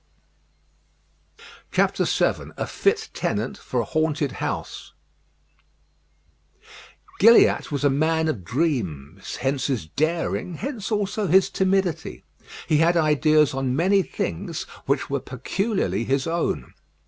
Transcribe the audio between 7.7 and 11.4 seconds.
was a man of dreams, hence his daring, hence also